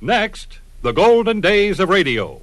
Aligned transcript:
Next, 0.00 0.60
the 0.82 0.92
golden 0.92 1.40
days 1.40 1.80
of 1.80 1.88
radio. 1.88 2.40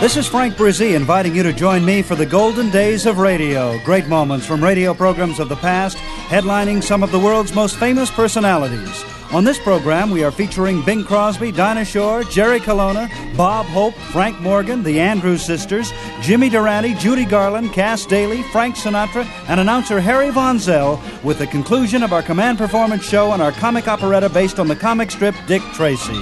This 0.00 0.16
is 0.16 0.26
Frank 0.26 0.54
Bresee 0.54 0.94
inviting 0.94 1.34
you 1.34 1.42
to 1.42 1.52
join 1.52 1.84
me 1.84 2.00
for 2.00 2.14
the 2.14 2.24
golden 2.24 2.70
days 2.70 3.04
of 3.04 3.18
radio. 3.18 3.78
Great 3.84 4.06
moments 4.06 4.46
from 4.46 4.64
radio 4.64 4.94
programs 4.94 5.38
of 5.38 5.50
the 5.50 5.56
past, 5.56 5.98
headlining 6.28 6.82
some 6.82 7.02
of 7.02 7.12
the 7.12 7.18
world's 7.18 7.54
most 7.54 7.76
famous 7.76 8.10
personalities. 8.10 9.04
On 9.30 9.44
this 9.44 9.58
program, 9.58 10.10
we 10.10 10.24
are 10.24 10.30
featuring 10.30 10.82
Bing 10.82 11.04
Crosby, 11.04 11.52
Dinah 11.52 11.84
Shore, 11.84 12.24
Jerry 12.24 12.60
Colonna, 12.60 13.10
Bob 13.36 13.66
Hope, 13.66 13.94
Frank 14.10 14.40
Morgan, 14.40 14.82
the 14.82 14.98
Andrews 15.00 15.44
Sisters, 15.44 15.92
Jimmy 16.22 16.48
Durante, 16.48 16.94
Judy 16.94 17.26
Garland, 17.26 17.74
Cass 17.74 18.06
Daley, 18.06 18.42
Frank 18.44 18.76
Sinatra, 18.76 19.26
and 19.48 19.60
announcer 19.60 20.00
Harry 20.00 20.30
Von 20.30 20.58
Zell 20.58 21.02
with 21.22 21.38
the 21.38 21.46
conclusion 21.46 22.02
of 22.02 22.14
our 22.14 22.22
command 22.22 22.56
performance 22.56 23.04
show 23.04 23.32
and 23.32 23.42
our 23.42 23.52
comic 23.52 23.86
operetta 23.86 24.30
based 24.30 24.58
on 24.58 24.66
the 24.66 24.76
comic 24.76 25.10
strip 25.10 25.34
Dick 25.46 25.60
Tracy. 25.74 26.18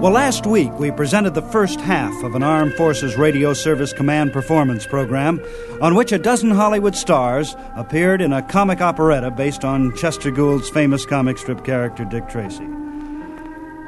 Well, 0.00 0.12
last 0.12 0.46
week 0.46 0.78
we 0.78 0.90
presented 0.90 1.32
the 1.32 1.40
first 1.40 1.80
half 1.80 2.22
of 2.22 2.34
an 2.34 2.42
Armed 2.42 2.74
Forces 2.74 3.16
Radio 3.16 3.54
Service 3.54 3.94
Command 3.94 4.30
Performance 4.30 4.86
program 4.86 5.42
on 5.80 5.94
which 5.94 6.12
a 6.12 6.18
dozen 6.18 6.50
Hollywood 6.50 6.94
stars 6.94 7.56
appeared 7.74 8.20
in 8.20 8.34
a 8.34 8.42
comic 8.42 8.82
operetta 8.82 9.30
based 9.30 9.64
on 9.64 9.96
Chester 9.96 10.30
Gould's 10.30 10.68
famous 10.68 11.06
comic 11.06 11.38
strip 11.38 11.64
character 11.64 12.04
Dick 12.04 12.28
Tracy. 12.28 12.68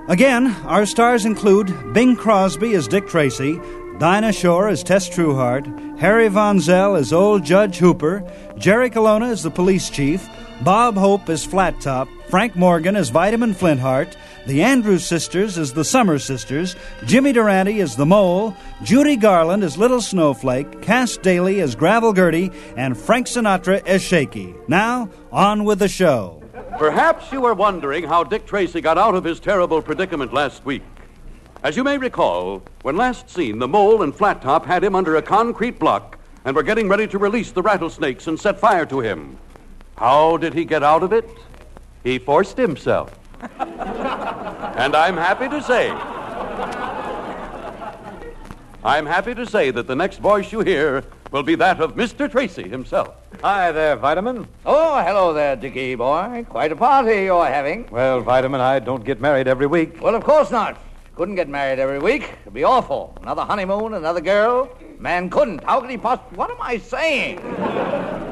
Again, 0.08 0.46
our 0.64 0.86
stars 0.86 1.26
include 1.26 1.92
Bing 1.92 2.16
Crosby 2.16 2.74
as 2.74 2.88
Dick 2.88 3.06
Tracy, 3.06 3.60
Dinah 3.98 4.32
Shore 4.32 4.68
as 4.68 4.82
Tess 4.82 5.10
Trueheart, 5.10 5.98
Harry 5.98 6.28
Von 6.28 6.58
Zell 6.58 6.96
as 6.96 7.12
Old 7.12 7.44
Judge 7.44 7.76
Hooper, 7.76 8.24
Jerry 8.56 8.88
Colonna 8.88 9.26
as 9.26 9.42
the 9.42 9.50
police 9.50 9.90
chief, 9.90 10.26
Bob 10.62 10.96
Hope 10.96 11.28
as 11.28 11.44
Flat 11.44 11.78
Top, 11.82 12.08
Frank 12.28 12.56
Morgan 12.56 12.96
as 12.96 13.10
Vitamin 13.10 13.52
Flintheart, 13.52 14.16
the 14.48 14.62
Andrews 14.62 15.04
Sisters 15.04 15.58
as 15.58 15.74
the 15.74 15.84
Summer 15.84 16.18
Sisters, 16.18 16.74
Jimmy 17.04 17.34
Durante 17.34 17.82
as 17.82 17.96
the 17.96 18.06
Mole, 18.06 18.56
Judy 18.82 19.14
Garland 19.14 19.62
as 19.62 19.76
Little 19.76 20.00
Snowflake, 20.00 20.80
Cass 20.80 21.18
Daley 21.18 21.60
as 21.60 21.74
Gravel 21.74 22.14
Gertie, 22.14 22.50
and 22.74 22.96
Frank 22.96 23.26
Sinatra 23.26 23.86
as 23.86 24.00
Shaky. 24.00 24.54
Now, 24.66 25.10
on 25.30 25.64
with 25.64 25.80
the 25.80 25.88
show. 25.88 26.42
Perhaps 26.78 27.30
you 27.30 27.44
are 27.44 27.52
wondering 27.52 28.04
how 28.04 28.24
Dick 28.24 28.46
Tracy 28.46 28.80
got 28.80 28.96
out 28.96 29.14
of 29.14 29.22
his 29.22 29.38
terrible 29.38 29.82
predicament 29.82 30.32
last 30.32 30.64
week. 30.64 30.82
As 31.62 31.76
you 31.76 31.84
may 31.84 31.98
recall, 31.98 32.62
when 32.80 32.96
last 32.96 33.28
seen, 33.28 33.58
the 33.58 33.68
mole 33.68 34.02
and 34.02 34.16
Flat 34.16 34.40
Top 34.40 34.64
had 34.64 34.82
him 34.82 34.94
under 34.94 35.16
a 35.16 35.22
concrete 35.22 35.78
block 35.78 36.18
and 36.46 36.56
were 36.56 36.62
getting 36.62 36.88
ready 36.88 37.06
to 37.08 37.18
release 37.18 37.50
the 37.50 37.60
rattlesnakes 37.60 38.26
and 38.26 38.40
set 38.40 38.58
fire 38.58 38.86
to 38.86 39.00
him. 39.00 39.36
How 39.98 40.38
did 40.38 40.54
he 40.54 40.64
get 40.64 40.82
out 40.82 41.02
of 41.02 41.12
it? 41.12 41.28
He 42.02 42.18
forced 42.18 42.56
himself. 42.56 43.14
and 44.78 44.94
I'm 44.94 45.16
happy 45.16 45.48
to 45.48 45.60
say, 45.60 45.90
I'm 48.84 49.06
happy 49.06 49.34
to 49.34 49.44
say 49.44 49.72
that 49.72 49.88
the 49.88 49.96
next 49.96 50.18
voice 50.18 50.52
you 50.52 50.60
hear 50.60 51.02
will 51.32 51.42
be 51.42 51.56
that 51.56 51.80
of 51.80 51.96
Mr. 51.96 52.30
Tracy 52.30 52.68
himself. 52.68 53.16
Hi 53.42 53.72
there, 53.72 53.96
Vitamin. 53.96 54.46
Oh, 54.64 55.02
hello 55.02 55.32
there, 55.32 55.56
Dickie 55.56 55.96
boy. 55.96 56.46
Quite 56.48 56.70
a 56.70 56.76
party 56.76 57.24
you're 57.24 57.44
having. 57.46 57.88
Well, 57.90 58.20
Vitamin, 58.20 58.60
I 58.60 58.78
don't 58.78 59.04
get 59.04 59.20
married 59.20 59.48
every 59.48 59.66
week. 59.66 60.00
Well, 60.00 60.14
of 60.14 60.22
course 60.22 60.52
not. 60.52 60.80
Couldn't 61.16 61.34
get 61.34 61.48
married 61.48 61.80
every 61.80 61.98
week. 61.98 62.30
It'd 62.42 62.54
be 62.54 62.62
awful. 62.62 63.18
Another 63.20 63.42
honeymoon, 63.42 63.94
another 63.94 64.20
girl. 64.20 64.70
Man 64.98 65.30
couldn't. 65.30 65.62
How 65.62 65.80
could 65.80 65.90
he 65.90 65.96
possibly? 65.96 66.36
What 66.36 66.50
am 66.50 66.60
I 66.60 66.78
saying? 66.78 67.38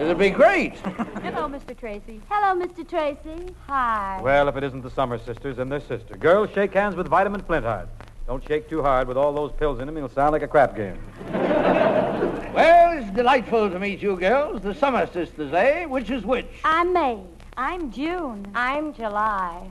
It'd 0.01 0.19
be 0.19 0.31
great. 0.31 0.77
Hello, 1.23 1.49
Mr. 1.49 1.79
Tracy. 1.79 2.21
Hello, 2.29 2.61
Mr. 2.61 2.89
Tracy. 2.89 3.55
Hi. 3.69 4.21
Well, 4.23 4.49
if 4.49 4.57
it 4.57 4.65
isn't 4.65 4.83
the 4.83 4.91
Summer 4.91 5.19
Sisters 5.19 5.59
and 5.59 5.71
their 5.71 5.81
sister. 5.81 6.17
Girls, 6.17 6.51
shake 6.55 6.75
hands 6.75 6.97
with 6.97 7.07
Vitamin 7.09 7.41
Flintheart. 7.43 7.89
Don't 8.27 8.47
shake 8.47 8.69
too 8.69 8.83
hard 8.83 9.07
with 9.07 9.17
all 9.17 9.33
those 9.33 9.53
pills 9.53 9.79
in 9.79 9.89
him. 9.89 9.95
He'll 9.97 10.09
sound 10.09 10.33
like 10.33 10.43
a 10.43 10.49
crap 10.49 10.77
game. 10.77 10.99
Well, 12.57 12.97
it's 12.97 13.11
delightful 13.11 13.69
to 13.69 13.79
meet 13.79 14.01
you 14.01 14.17
girls. 14.17 14.63
The 14.63 14.75
Summer 14.75 15.07
Sisters, 15.09 15.53
eh? 15.53 15.85
Which 15.85 16.09
is 16.09 16.25
which? 16.25 16.47
I'm 16.65 16.91
May. 16.95 17.21
I'm 17.59 17.93
June. 17.93 18.47
I'm 18.55 18.95
July. 18.95 19.71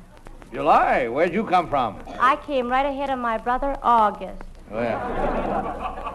July. 0.53 1.07
Where'd 1.07 1.33
you 1.33 1.45
come 1.45 1.67
from? 1.67 1.97
I 2.19 2.35
came 2.35 2.69
right 2.69 2.85
ahead 2.85 3.09
of 3.09 3.17
my 3.17 3.39
brother, 3.39 3.75
August. 3.81 4.43
Well, 4.69 6.14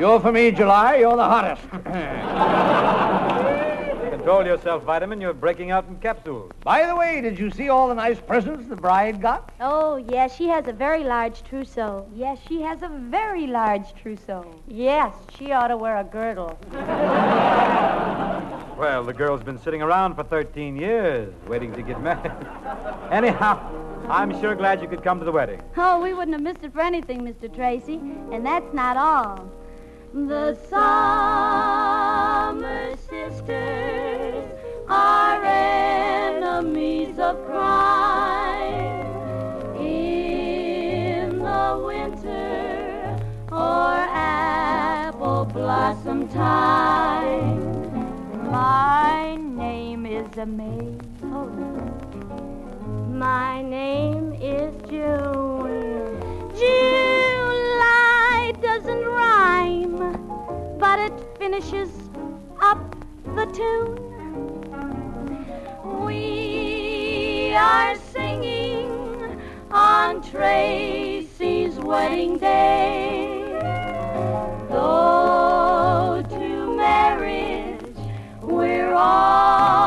you're 0.00 0.18
for 0.18 0.32
me, 0.32 0.50
July. 0.50 0.96
You're 0.96 1.16
the 1.16 1.24
hottest. 1.24 1.70
Control 4.10 4.46
yourself, 4.46 4.82
Vitamin. 4.84 5.20
You're 5.20 5.34
breaking 5.34 5.70
out 5.70 5.86
in 5.88 5.98
capsules. 5.98 6.50
By 6.64 6.86
the 6.86 6.96
way, 6.96 7.20
did 7.20 7.38
you 7.38 7.50
see 7.50 7.68
all 7.68 7.88
the 7.88 7.94
nice 7.94 8.18
presents 8.18 8.66
the 8.66 8.76
bride 8.76 9.20
got? 9.20 9.52
Oh, 9.60 9.96
yes, 9.96 10.34
she 10.34 10.48
has 10.48 10.66
a 10.68 10.72
very 10.72 11.04
large 11.04 11.44
trousseau. 11.44 12.08
Yes, 12.14 12.38
she 12.48 12.62
has 12.62 12.82
a 12.82 12.88
very 12.88 13.46
large 13.46 13.94
trousseau. 13.94 14.54
Yes, 14.66 15.14
she 15.38 15.52
ought 15.52 15.68
to 15.68 15.76
wear 15.76 15.98
a 15.98 16.04
girdle. 16.04 16.58
Well, 18.80 19.04
the 19.04 19.12
girl's 19.12 19.42
been 19.42 19.58
sitting 19.58 19.82
around 19.82 20.14
for 20.14 20.24
13 20.24 20.74
years, 20.74 21.34
waiting 21.46 21.70
to 21.74 21.82
get 21.82 22.00
married. 22.00 22.32
Anyhow, 23.12 23.60
I'm 24.08 24.32
sure 24.40 24.54
glad 24.54 24.80
you 24.80 24.88
could 24.88 25.04
come 25.04 25.18
to 25.18 25.24
the 25.26 25.32
wedding. 25.32 25.60
Oh, 25.76 26.00
we 26.00 26.14
wouldn't 26.14 26.32
have 26.32 26.40
missed 26.40 26.64
it 26.64 26.72
for 26.72 26.80
anything, 26.80 27.20
Mr. 27.20 27.54
Tracy. 27.54 27.96
And 28.32 28.46
that's 28.46 28.72
not 28.72 28.96
all. 28.96 29.52
The 30.12 30.56
Summer 30.68 30.86
Sisters 32.96 34.44
are 34.88 35.40
enemies 35.44 37.16
of 37.20 37.46
crime. 37.46 39.06
In 39.78 41.38
the 41.38 41.82
winter 41.86 43.20
or 43.52 43.94
apple 44.10 45.44
blossom 45.44 46.26
time, 46.28 47.70
my 48.50 49.36
name 49.36 50.06
is. 50.06 50.26
Oh. 50.36 51.46
My 53.12 53.62
name 53.62 54.32
is 54.32 54.74
June. 54.88 56.20
July 56.58 57.09
but 60.90 60.98
it 60.98 61.12
finishes 61.38 61.88
up 62.60 62.96
the 63.36 63.46
tune. 63.58 63.94
We 66.04 67.54
are 67.54 67.94
singing 68.12 69.40
on 69.70 70.20
Tracy's 70.20 71.76
wedding 71.76 72.38
day. 72.38 73.56
Though 74.68 76.24
to 76.28 76.76
marriage 76.76 77.96
we're 78.42 78.92
always 78.92 79.79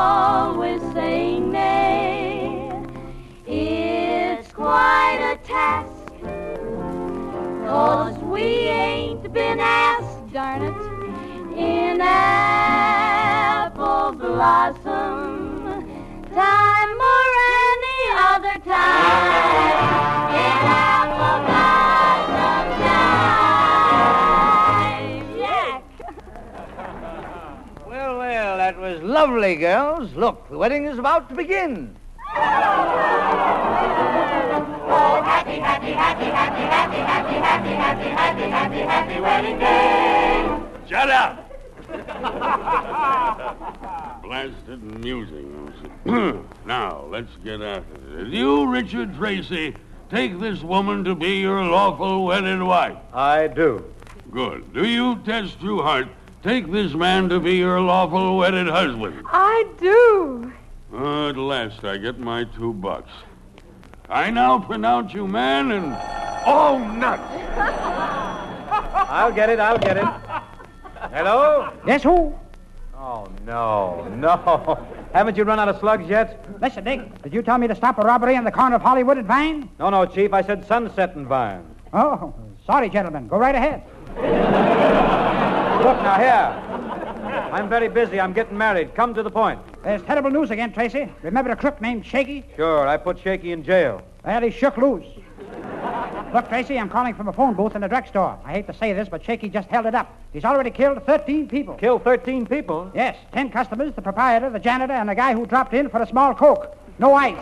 blossom 14.34 15.86
time 16.34 17.00
or 17.12 17.26
any 17.70 18.00
other 18.18 18.56
time. 18.66 19.30
In 20.34 20.58
apple 20.74 21.38
blossom 21.46 22.66
time. 22.82 23.78
Jack. 25.38 25.82
Well, 27.86 28.18
well, 28.18 28.56
that 28.56 28.76
was 28.76 29.00
lovely, 29.02 29.54
girls. 29.54 30.12
Look, 30.14 30.48
the 30.50 30.58
wedding 30.58 30.86
is 30.86 30.98
about 30.98 31.28
to 31.28 31.36
begin. 31.36 31.96
Oh, 32.26 32.40
happy, 35.22 35.60
happy, 35.60 35.92
happy, 35.92 36.24
happy, 36.24 36.62
happy, 36.74 36.96
happy, 36.96 37.36
happy, 37.36 37.68
happy, 37.70 38.08
happy, 38.08 38.50
happy, 38.50 38.80
happy 38.80 39.20
wedding 39.20 39.58
day. 39.60 40.58
Shut 40.88 41.08
up! 41.08 41.44
Blasted 44.24 44.82
music. 45.04 45.44
now, 46.64 47.04
let's 47.10 47.30
get 47.44 47.60
after 47.60 48.20
it. 48.20 48.28
You, 48.28 48.66
Richard 48.66 49.14
Tracy, 49.16 49.76
take 50.08 50.40
this 50.40 50.62
woman 50.62 51.04
to 51.04 51.14
be 51.14 51.40
your 51.40 51.62
lawful 51.62 52.24
wedded 52.24 52.62
wife. 52.62 52.96
I 53.12 53.48
do. 53.48 53.84
Good. 54.30 54.72
Do 54.72 54.86
you, 54.88 55.16
Tess 55.26 55.50
Trueheart, 55.56 56.08
take 56.42 56.72
this 56.72 56.94
man 56.94 57.28
to 57.28 57.38
be 57.38 57.56
your 57.56 57.82
lawful 57.82 58.38
wedded 58.38 58.66
husband? 58.66 59.26
I 59.26 59.66
do. 59.78 60.50
Oh, 60.94 61.28
at 61.28 61.36
last 61.36 61.84
I 61.84 61.98
get 61.98 62.18
my 62.18 62.44
two 62.44 62.72
bucks. 62.72 63.12
I 64.08 64.30
now 64.30 64.58
pronounce 64.58 65.12
you 65.12 65.28
man 65.28 65.70
and 65.70 65.92
all 66.46 66.78
nuts. 66.78 67.22
I'll 69.10 69.32
get 69.32 69.50
it, 69.50 69.60
I'll 69.60 69.78
get 69.78 69.98
it. 69.98 70.04
Hello? 71.12 71.70
Yes, 71.86 72.02
who? 72.02 72.34
Oh, 73.06 73.28
no, 73.44 74.08
no. 74.16 74.86
Haven't 75.12 75.36
you 75.36 75.44
run 75.44 75.60
out 75.60 75.68
of 75.68 75.78
slugs 75.78 76.08
yet? 76.08 76.42
Listen, 76.62 76.84
Dick, 76.84 77.22
did 77.22 77.34
you 77.34 77.42
tell 77.42 77.58
me 77.58 77.68
to 77.68 77.74
stop 77.74 77.98
a 77.98 78.00
robbery 78.00 78.34
on 78.34 78.44
the 78.44 78.50
corner 78.50 78.76
of 78.76 78.80
Hollywood 78.80 79.18
and 79.18 79.26
Vine? 79.26 79.68
No, 79.78 79.90
no, 79.90 80.06
Chief. 80.06 80.32
I 80.32 80.40
said 80.40 80.66
Sunset 80.66 81.14
and 81.14 81.26
Vine. 81.26 81.66
Oh, 81.92 82.32
sorry, 82.64 82.88
gentlemen. 82.88 83.28
Go 83.28 83.36
right 83.36 83.54
ahead. 83.54 83.82
Look, 84.16 85.98
now, 86.02 86.18
here. 86.18 87.50
I'm 87.52 87.68
very 87.68 87.88
busy. 87.88 88.18
I'm 88.18 88.32
getting 88.32 88.56
married. 88.56 88.94
Come 88.94 89.12
to 89.12 89.22
the 89.22 89.30
point. 89.30 89.60
There's 89.82 90.00
terrible 90.04 90.30
news 90.30 90.50
again, 90.50 90.72
Tracy. 90.72 91.12
Remember 91.22 91.50
a 91.50 91.56
crook 91.56 91.82
named 91.82 92.06
Shaky? 92.06 92.42
Sure, 92.56 92.88
I 92.88 92.96
put 92.96 93.18
Shaky 93.18 93.52
in 93.52 93.62
jail. 93.62 94.00
Well, 94.24 94.40
he 94.40 94.50
shook 94.50 94.78
loose. 94.78 95.04
Look, 96.34 96.48
Tracy, 96.48 96.76
I'm 96.80 96.90
calling 96.90 97.14
from 97.14 97.28
a 97.28 97.32
phone 97.32 97.54
booth 97.54 97.76
in 97.76 97.84
a 97.84 97.88
drugstore. 97.88 98.36
I 98.44 98.54
hate 98.54 98.66
to 98.66 98.74
say 98.74 98.92
this, 98.92 99.08
but 99.08 99.24
Shaky 99.24 99.48
just 99.48 99.68
held 99.68 99.86
it 99.86 99.94
up. 99.94 100.12
He's 100.32 100.44
already 100.44 100.72
killed 100.72 101.00
13 101.06 101.46
people. 101.46 101.76
Killed 101.76 102.02
13 102.02 102.44
people? 102.44 102.90
Yes, 102.92 103.16
10 103.30 103.50
customers, 103.50 103.94
the 103.94 104.02
proprietor, 104.02 104.50
the 104.50 104.58
janitor, 104.58 104.94
and 104.94 105.08
the 105.08 105.14
guy 105.14 105.32
who 105.32 105.46
dropped 105.46 105.74
in 105.74 105.88
for 105.88 106.02
a 106.02 106.06
small 106.08 106.34
Coke. 106.34 106.76
No 106.98 107.14
ice. 107.14 107.36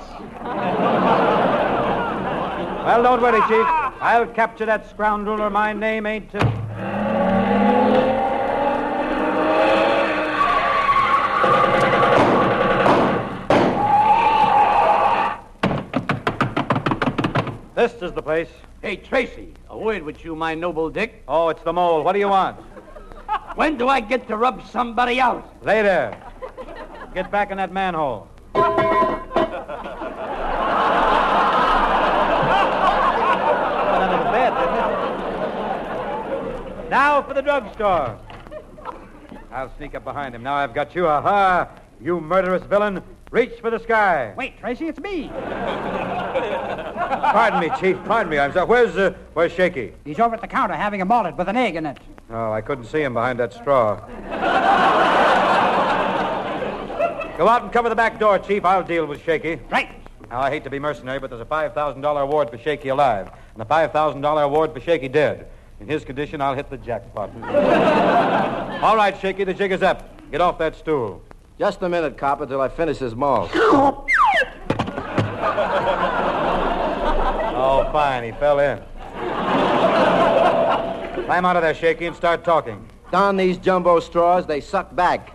Well, 2.85 3.03
don't 3.03 3.23
worry, 3.23 3.41
Chief. 3.49 3.65
I'll 4.03 4.27
capture 4.27 4.67
that 4.67 4.91
scoundrel 4.91 5.41
or 5.41 5.49
my 5.49 5.73
name 5.73 6.05
ain't 6.05 6.31
to... 6.33 6.92
This 17.83 18.01
is 18.01 18.13
the 18.13 18.23
place. 18.23 18.49
Hey, 18.81 18.95
Tracy, 18.95 19.55
a 19.69 19.77
word 19.77 20.05
with 20.05 20.25
you, 20.25 20.37
my 20.37 20.55
noble 20.55 20.89
Dick. 20.89 21.25
Oh, 21.27 21.49
it's 21.49 21.65
the 21.65 21.73
mole. 21.73 22.05
What 22.05 22.13
do 22.13 22.21
you 22.21 22.29
want? 22.29 22.57
When 23.57 23.77
do 23.77 23.89
I 23.89 23.99
get 23.99 24.29
to 24.29 24.37
rub 24.37 24.65
somebody 24.69 25.21
out? 25.21 25.65
Later. 25.65 26.17
Get 27.13 27.33
back 27.33 27.51
in 27.51 27.57
that 27.57 27.73
manhole. 27.73 28.29
Went 28.55 28.67
under 33.99 34.19
the 34.19 34.31
bed, 34.31 34.55
didn't 34.61 34.79
it? 36.85 36.89
Now 36.89 37.21
for 37.21 37.35
the 37.35 37.43
drugstore. 37.43 38.17
I'll 39.51 39.77
sneak 39.77 39.97
up 39.97 40.05
behind 40.05 40.37
him. 40.37 40.45
Now 40.45 40.55
I've 40.55 40.73
got 40.73 40.95
you. 40.95 41.09
Aha! 41.09 41.69
You 42.01 42.21
murderous 42.21 42.63
villain. 42.63 43.03
Reach 43.33 43.59
for 43.63 43.71
the 43.71 43.79
sky. 43.79 44.35
Wait, 44.37 44.61
Tracy, 44.61 44.89
it's 44.89 45.01
me. 45.01 45.29
Pardon 47.33 47.61
me, 47.61 47.71
Chief. 47.81 47.97
Pardon 48.05 48.31
me. 48.31 48.39
I'm 48.39 48.53
sorry. 48.53 48.67
Where's, 48.67 48.95
uh, 48.95 49.15
where's 49.33 49.53
Shaky? 49.53 49.95
He's 50.05 50.19
over 50.19 50.35
at 50.35 50.43
the 50.43 50.47
counter 50.47 50.75
having 50.75 51.01
a 51.01 51.07
mallet 51.07 51.39
with 51.39 51.49
an 51.49 51.57
egg 51.57 51.77
in 51.77 51.87
it. 51.87 51.97
Oh, 52.29 52.53
I 52.53 52.61
couldn't 52.61 52.85
see 52.85 53.01
him 53.01 53.15
behind 53.15 53.41
that 53.41 53.55
straw. 53.55 53.97
Go 57.39 57.49
out 57.49 57.63
and 57.63 57.73
cover 57.73 57.89
the 57.89 57.97
back 57.97 58.21
door, 58.21 58.39
Chief. 58.39 58.67
I'll 58.67 58.85
deal 58.85 59.07
with 59.07 59.25
Shaky. 59.25 59.59
Right. 59.71 59.89
Now, 60.29 60.43
I 60.43 60.51
hate 60.51 60.65
to 60.65 60.71
be 60.71 60.79
mercenary, 60.79 61.19
but 61.19 61.31
there's 61.31 61.41
a 61.41 61.47
$5,000 61.47 62.21
award 62.21 62.51
for 62.51 62.59
Shaky 62.59 62.89
alive 62.89 63.31
and 63.55 63.63
a 63.63 63.67
$5,000 63.67 64.45
award 64.45 64.75
for 64.75 64.81
Shaky 64.81 65.09
dead. 65.09 65.49
In 65.81 65.89
his 65.89 66.05
condition, 66.05 66.43
I'll 66.43 66.55
hit 66.55 66.69
the 66.69 66.77
jackpot. 66.77 67.31
All 68.83 68.95
right, 68.95 69.19
Shaky, 69.19 69.45
the 69.45 69.55
jig 69.55 69.73
is 69.73 69.83
up. 69.83 70.31
Get 70.31 70.43
off 70.43 70.59
that 70.59 70.77
stool. 70.77 71.23
Just 71.63 71.81
a 71.83 71.89
minute, 71.89 72.19
cop, 72.19 72.41
until 72.41 72.61
I 72.61 72.69
finish 72.69 72.99
this 72.99 73.15
malt. 73.15 73.53
Oh, 77.55 77.87
oh, 77.87 77.93
fine. 77.93 78.25
He 78.25 78.33
fell 78.33 78.59
in. 78.59 78.79
Climb 81.25 81.45
out 81.45 81.55
of 81.55 81.63
there, 81.63 81.73
Shaky, 81.73 82.07
and 82.07 82.17
start 82.17 82.43
talking. 82.43 82.85
Down 83.13 83.37
these 83.37 83.59
jumbo 83.59 84.01
straws, 84.01 84.45
they 84.45 84.61
suck 84.61 84.93
back. 84.97 85.33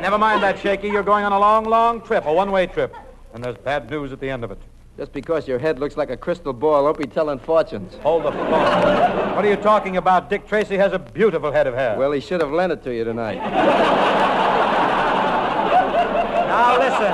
Never 0.00 0.18
mind 0.18 0.42
that, 0.42 0.58
Shaky. 0.58 0.88
You're 0.88 1.04
going 1.04 1.24
on 1.24 1.30
a 1.30 1.38
long, 1.38 1.62
long 1.62 2.00
trip, 2.00 2.24
a 2.26 2.32
one-way 2.32 2.66
trip. 2.66 2.92
And 3.32 3.44
there's 3.44 3.58
bad 3.58 3.88
news 3.88 4.10
at 4.12 4.18
the 4.18 4.30
end 4.30 4.42
of 4.42 4.50
it. 4.50 4.58
Just 4.96 5.12
because 5.12 5.48
your 5.48 5.58
head 5.58 5.80
looks 5.80 5.96
like 5.96 6.10
a 6.10 6.16
crystal 6.16 6.52
ball, 6.52 6.84
don't 6.84 6.96
be 6.96 7.06
telling 7.06 7.40
fortunes. 7.40 7.94
Hold 8.02 8.22
the 8.22 8.30
phone. 8.30 8.50
what 9.34 9.44
are 9.44 9.48
you 9.48 9.56
talking 9.56 9.96
about? 9.96 10.30
Dick 10.30 10.46
Tracy 10.46 10.76
has 10.76 10.92
a 10.92 11.00
beautiful 11.00 11.50
head 11.50 11.66
of 11.66 11.74
hair. 11.74 11.98
Well, 11.98 12.12
he 12.12 12.20
should 12.20 12.40
have 12.40 12.52
lent 12.52 12.72
it 12.72 12.84
to 12.84 12.94
you 12.94 13.02
tonight. 13.02 13.38
Now 16.46 16.78
listen. 16.78 17.12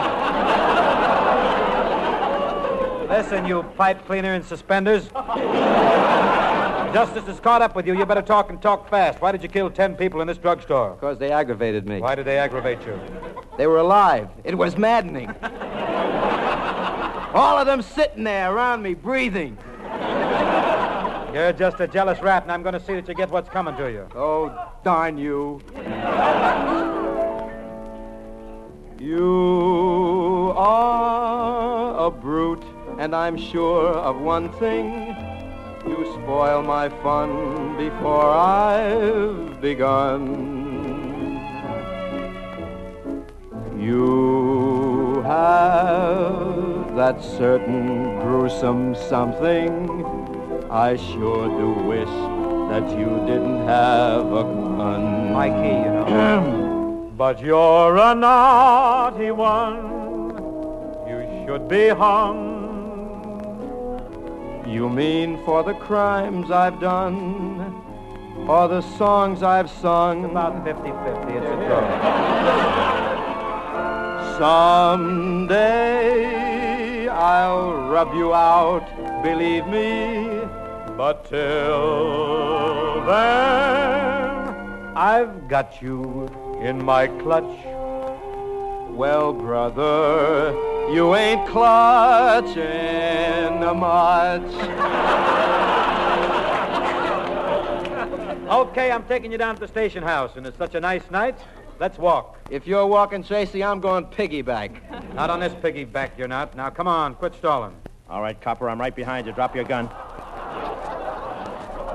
Listen, 3.08 3.46
you 3.46 3.62
pipe 3.78 4.04
cleaner 4.04 4.34
in 4.34 4.42
suspenders. 4.42 5.08
Justice 6.92 7.28
is 7.28 7.40
caught 7.40 7.62
up 7.62 7.74
with 7.74 7.86
you. 7.86 7.96
You 7.96 8.04
better 8.04 8.20
talk 8.20 8.50
and 8.50 8.60
talk 8.60 8.90
fast. 8.90 9.22
Why 9.22 9.32
did 9.32 9.42
you 9.42 9.48
kill 9.48 9.70
ten 9.70 9.96
people 9.96 10.20
in 10.20 10.26
this 10.26 10.36
drugstore? 10.36 10.96
Because 10.96 11.18
they 11.18 11.30
aggravated 11.32 11.88
me. 11.88 12.00
Why 12.00 12.14
did 12.14 12.26
they 12.26 12.36
aggravate 12.36 12.84
you? 12.84 13.00
They 13.56 13.66
were 13.66 13.78
alive. 13.78 14.28
It 14.44 14.58
was 14.58 14.76
maddening. 14.76 15.34
All 17.32 17.58
of 17.58 17.66
them 17.66 17.80
sitting 17.82 18.24
there 18.24 18.52
around 18.52 18.82
me, 18.82 18.94
breathing. 18.94 19.56
You're 21.32 21.52
just 21.52 21.78
a 21.78 21.86
jealous 21.86 22.20
rat, 22.20 22.42
and 22.42 22.50
I'm 22.50 22.62
going 22.62 22.72
to 22.72 22.80
see 22.80 22.94
that 22.94 23.06
you 23.06 23.14
get 23.14 23.30
what's 23.30 23.48
coming 23.48 23.76
to 23.76 23.90
you. 23.90 24.08
Oh, 24.16 24.52
darn 24.82 25.16
you. 25.16 25.60
You 28.98 30.52
are 30.56 32.06
a 32.06 32.10
brute, 32.10 32.64
and 32.98 33.14
I'm 33.14 33.36
sure 33.36 33.90
of 33.90 34.20
one 34.20 34.50
thing. 34.54 35.16
You 35.86 36.04
spoil 36.22 36.62
my 36.62 36.88
fun 36.88 37.76
before 37.76 38.28
I've 38.28 39.60
begun. 39.60 40.58
You 43.78 45.22
have 45.22 46.49
that 47.00 47.22
certain 47.22 48.20
gruesome 48.20 48.94
something. 48.94 49.72
I 50.70 50.96
sure 50.96 51.48
do 51.48 51.70
wish 51.88 52.14
that 52.68 52.90
you 52.90 53.06
didn't 53.26 53.66
have 53.66 54.26
a 54.26 54.42
gun. 54.42 55.32
Mikey, 55.32 55.76
you 55.84 55.92
know. 55.96 57.10
but 57.16 57.40
you're 57.42 57.96
a 57.96 58.14
naughty 58.14 59.30
one. 59.30 59.78
You 61.08 61.46
should 61.46 61.68
be 61.68 61.88
hung. 61.88 62.38
You 64.66 64.90
mean 64.90 65.42
for 65.46 65.62
the 65.62 65.72
crimes 65.72 66.50
I've 66.50 66.80
done, 66.80 67.82
or 68.46 68.68
the 68.68 68.82
songs 68.98 69.42
I've 69.42 69.70
sung? 69.70 70.26
About 70.26 70.62
50 70.64 70.82
50. 70.82 71.32
It's 71.32 71.46
a 71.46 71.56
draw. 71.64 71.80
Someday 74.98 76.49
I'll 77.20 77.74
rub 77.90 78.14
you 78.14 78.32
out, 78.32 78.88
believe 79.22 79.66
me. 79.66 80.40
But 80.96 81.26
till 81.26 83.04
then, 83.04 84.48
I've 84.96 85.46
got 85.46 85.82
you 85.82 86.30
in 86.62 86.82
my 86.82 87.08
clutch. 87.08 87.58
Well, 88.96 89.34
brother, 89.34 90.54
you 90.90 91.14
ain't 91.14 91.46
clutching 91.46 92.58
much. 93.78 94.40
Okay, 98.50 98.90
I'm 98.90 99.04
taking 99.04 99.30
you 99.30 99.38
down 99.38 99.54
to 99.54 99.60
the 99.60 99.68
station 99.68 100.02
house, 100.02 100.32
and 100.34 100.44
it's 100.44 100.58
such 100.58 100.74
a 100.74 100.80
nice 100.80 101.08
night. 101.08 101.38
Let's 101.80 101.96
walk. 101.96 102.38
If 102.50 102.66
you're 102.66 102.86
walking, 102.86 103.24
Tracy, 103.24 103.64
I'm 103.64 103.80
going 103.80 104.04
piggyback. 104.04 105.14
Not 105.14 105.30
on 105.30 105.40
this 105.40 105.54
piggyback, 105.54 106.10
you're 106.18 106.28
not. 106.28 106.54
Now, 106.54 106.68
come 106.68 106.86
on, 106.86 107.14
quit 107.14 107.34
stalling. 107.34 107.74
All 108.10 108.20
right, 108.20 108.38
Copper, 108.38 108.68
I'm 108.68 108.78
right 108.78 108.94
behind 108.94 109.26
you. 109.26 109.32
Drop 109.32 109.56
your 109.56 109.64
gun. 109.64 109.86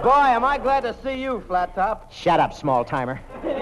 Boy, 0.01 0.09
am 0.09 0.43
I 0.43 0.57
glad 0.57 0.81
to 0.81 0.95
see 1.03 1.21
you, 1.21 1.43
Flat 1.45 1.75
Top. 1.75 2.11
Shut 2.11 2.39
up, 2.39 2.53
small 2.53 2.83
timer. 2.83 3.21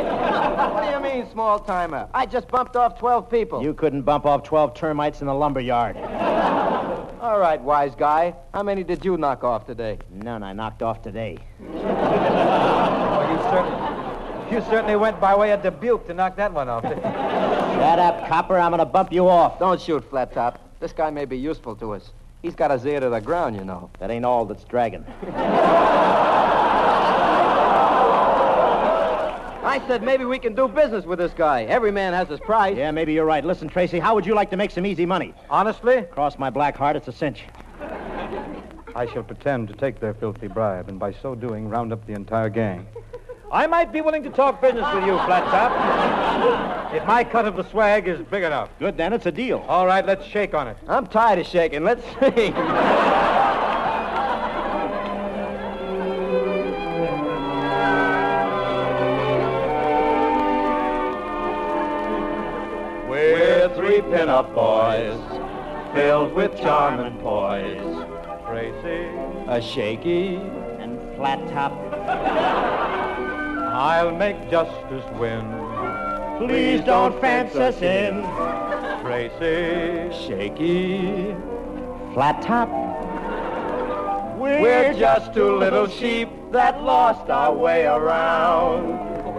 What 0.54 0.86
do 0.86 0.90
you 0.92 1.00
mean, 1.00 1.30
small 1.32 1.60
timer? 1.60 2.08
I 2.14 2.26
just 2.26 2.48
bumped 2.48 2.76
off 2.76 2.98
12 2.98 3.30
people. 3.30 3.64
You 3.64 3.74
couldn't 3.74 4.04
bump 4.04 4.26
off 4.26 4.44
12 4.44 4.74
termites 4.74 5.22
in 5.22 5.28
the 5.28 5.34
lumber 5.34 5.60
yard. 5.60 5.98
All 7.22 7.40
right, 7.40 7.60
wise 7.62 7.96
guy. 7.96 8.36
How 8.54 8.64
many 8.64 8.84
did 8.84 9.04
you 9.04 9.18
knock 9.18 9.44
off 9.44 9.66
today? 9.66 10.00
None 10.12 10.44
I 10.44 10.54
knocked 10.54 10.84
off 10.84 11.02
today. 11.02 11.38
Well, 11.60 13.32
you 13.32 13.38
certainly, 13.50 13.93
you 14.54 14.62
certainly 14.62 14.96
went 14.96 15.20
by 15.20 15.36
way 15.36 15.52
of 15.52 15.64
Dubuque 15.64 16.06
to 16.06 16.14
knock 16.14 16.36
that 16.36 16.54
one 16.54 16.70
off. 16.70 16.84
Shut 16.84 18.00
up, 18.00 18.28
Copper. 18.28 18.60
I'm 18.60 18.70
going 18.70 18.80
to 18.80 18.86
bump 18.86 19.12
you 19.12 19.28
off. 19.28 19.58
Don't 19.58 19.82
shoot, 19.82 20.08
Flat 20.12 20.32
Top. 20.32 20.60
This 20.80 20.94
guy 20.94 21.10
may 21.10 21.26
be 21.26 21.38
useful 21.38 21.76
to 21.78 21.94
us. 21.94 22.12
He's 22.44 22.54
got 22.54 22.70
his 22.70 22.86
ear 22.86 23.00
to 23.00 23.10
the 23.10 23.20
ground, 23.20 23.56
you 23.56 23.64
know. 23.64 23.90
That 24.00 24.12
ain't 24.12 24.26
all 24.26 24.46
that's 24.46 24.64
dragging. 24.66 25.06
I 29.66 29.74
I 29.74 29.80
said 29.88 30.04
maybe 30.04 30.24
we 30.24 30.38
can 30.38 30.54
do 30.54 30.68
business 30.68 31.04
with 31.04 31.18
this 31.18 31.34
guy. 31.34 31.64
Every 31.64 31.90
man 31.90 32.14
has 32.14 32.28
his 32.28 32.40
price. 32.40 32.78
Yeah, 32.78 32.92
maybe 32.92 33.12
you're 33.12 33.26
right. 33.26 33.44
Listen, 33.44 33.68
Tracy, 33.68 33.98
how 33.98 34.14
would 34.14 34.24
you 34.24 34.36
like 34.36 34.52
to 34.52 34.56
make 34.56 34.70
some 34.70 34.86
easy 34.86 35.04
money? 35.04 35.34
Honestly, 35.50 36.04
Cross 36.12 36.38
my 36.38 36.52
black 36.52 36.78
heart, 36.78 36.96
it's 36.96 37.08
a 37.08 37.12
cinch. 37.12 37.46
I 38.96 39.08
shall 39.12 39.24
pretend 39.24 39.70
to 39.70 39.74
take 39.74 40.00
their 40.00 40.14
filthy 40.14 40.48
bribe, 40.48 40.90
and 40.90 41.00
by 41.00 41.12
so 41.12 41.34
doing, 41.34 41.70
round 41.70 41.92
up 41.92 42.06
the 42.06 42.14
entire 42.14 42.50
gang. 42.50 42.86
I 43.54 43.68
might 43.68 43.92
be 43.94 44.02
willing 44.02 44.24
to 44.24 44.32
talk 44.32 44.62
business 44.62 44.92
with 44.96 45.06
you, 45.06 45.16
Flat 45.26 45.44
Top. 45.46 46.92
If 46.92 47.06
my 47.06 47.24
cut 47.24 47.46
of 47.46 47.56
the 47.56 47.64
swag 47.70 48.08
is 48.08 48.20
big 48.22 48.42
enough. 48.44 48.70
Good, 48.80 48.98
then, 48.98 49.14
it's 49.14 49.28
a 49.28 49.32
deal. 49.32 49.60
All 49.68 49.86
right, 49.86 50.04
let's 50.04 50.26
shake 50.26 50.56
on 50.56 50.68
it. 50.68 50.76
I'm 50.88 51.06
tired 51.06 51.38
of 51.38 51.46
shaking. 51.46 51.84
Let's 51.84 52.02
see. 52.20 52.52
We're 63.08 63.70
three 63.76 64.02
pin-up 64.02 64.56
boys, 64.56 65.20
filled 65.94 66.34
with 66.34 66.58
charm 66.60 67.00
and 67.02 67.20
poise. 67.20 68.08
Tracy, 68.48 69.10
A 69.48 69.62
shaky. 69.62 70.38
And 70.80 71.00
flat 71.16 71.40
top. 71.50 73.03
I'll 73.74 74.16
make 74.16 74.52
justice 74.52 75.04
win. 75.18 75.42
Please 76.38 76.82
don't 76.82 77.20
fence 77.20 77.56
us 77.56 77.82
in. 77.82 78.22
Tracy, 79.02 80.16
Shaky. 80.16 81.36
Flat 82.14 82.40
top. 82.44 82.70
We're 84.38 84.94
just 84.94 85.34
two 85.34 85.58
little 85.58 85.88
sheep 85.88 86.30
that 86.52 86.84
lost 86.84 87.32
our 87.32 87.52
way 87.52 87.86
around. 87.88 88.94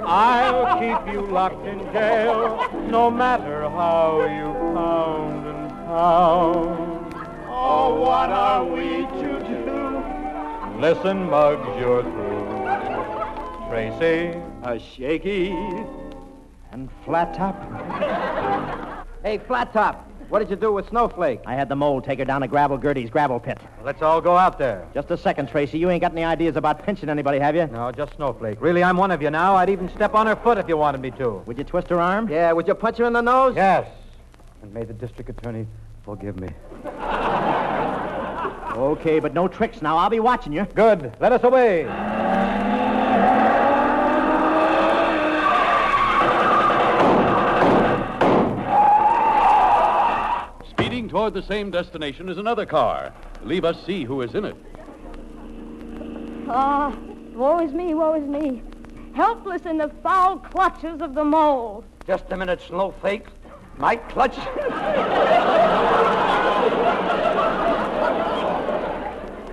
I'll 0.05 0.81
keep 0.81 1.15
you 1.15 1.21
locked 1.21 1.65
in 1.65 1.79
jail, 1.93 2.69
no 2.89 3.13
matter 3.13 3.71
how 3.71 4.23
you 4.23 4.53
pound 4.75 5.47
and 5.47 5.71
pound. 5.87 7.15
Oh, 7.49 8.01
what 8.01 8.31
are 8.31 8.65
we 8.65 9.07
to 9.23 9.39
do? 9.47 10.81
Listen, 10.81 11.31
Muggs, 11.31 11.79
you're 11.79 12.03
through. 12.03 12.24
Tracy, 13.75 14.39
A 14.63 14.79
shaky. 14.79 15.49
And 16.71 16.89
flat 17.05 17.35
top. 17.35 17.57
Hey, 19.25 19.39
Flat 19.39 19.73
Top, 19.73 20.09
what 20.29 20.39
did 20.39 20.49
you 20.49 20.55
do 20.55 20.73
with 20.73 20.89
Snowflake? 20.91 21.41
I 21.45 21.57
had 21.57 21.69
the 21.69 21.75
mole 21.75 22.01
take 22.01 22.21
her 22.21 22.25
down 22.25 22.43
to 22.43 22.47
Gravel 22.47 22.79
Gertie's 22.79 23.11
gravel 23.11 23.41
pit. 23.41 23.59
let's 23.83 24.01
all 24.01 24.21
go 24.21 24.37
out 24.37 24.61
there. 24.61 24.87
Just 24.95 25.11
a 25.11 25.17
second, 25.17 25.49
Tracy. 25.49 25.77
You 25.77 25.91
ain't 25.91 26.03
got 26.03 26.13
any 26.13 26.23
ideas 26.23 26.55
about 26.55 26.85
pinching 26.87 27.09
anybody, 27.09 27.41
have 27.41 27.57
you? 27.57 27.67
No, 27.67 27.91
just 27.91 28.15
Snowflake. 28.15 28.61
Really, 28.61 28.85
I'm 28.85 28.97
one 28.97 29.11
of 29.11 29.21
you 29.21 29.31
now. 29.31 29.57
I'd 29.57 29.71
even 29.71 29.89
step 29.89 30.15
on 30.15 30.29
her 30.29 30.37
foot 30.37 30.57
if 30.57 30.69
you 30.69 30.77
wanted 30.77 31.01
me 31.01 31.11
to. 31.13 31.43
Would 31.45 31.59
you 31.59 31.65
twist 31.65 31.89
her 31.89 32.01
arm? 32.01 32.29
Yeah, 32.29 32.53
would 32.53 32.69
you 32.69 32.77
punch 32.77 32.99
her 32.99 33.07
in 33.07 33.13
the 33.13 33.23
nose? 33.23 33.57
Yes. 33.57 33.89
And 34.63 34.73
may 34.73 34.85
the 34.85 34.95
district 34.95 35.31
attorney 35.31 35.67
forgive 36.05 36.39
me. 36.39 36.49
Okay, 38.75 39.21
but 39.21 39.33
no 39.35 39.47
tricks 39.47 39.81
now. 39.83 39.97
I'll 39.97 40.11
be 40.11 40.19
watching 40.19 40.53
you. 40.53 40.65
Good. 40.75 41.13
Let 41.21 41.31
us 41.31 41.45
away. 41.45 41.85
Toward 51.15 51.33
the 51.33 51.43
same 51.43 51.71
destination 51.71 52.29
is 52.29 52.39
another 52.39 52.67
car. 52.67 53.15
Leave 53.45 53.65
us 53.65 53.81
see 53.87 54.03
who 54.03 54.21
is 54.23 54.35
in 54.35 54.45
it. 54.45 54.57
Ah, 56.49 56.93
woe 57.35 57.61
is 57.61 57.73
me, 57.73 57.95
woe 57.95 58.15
is 58.15 58.27
me. 58.27 58.61
Helpless 59.15 59.65
in 59.65 59.79
the 59.79 59.89
foul 60.03 60.39
clutches 60.39 61.01
of 61.01 61.15
the 61.15 61.23
mole. 61.23 61.85
Just 62.05 62.25
a 62.33 62.37
minute, 62.37 62.61
Snowflake. 62.63 63.27
My 63.79 63.95
clutch. 63.95 64.35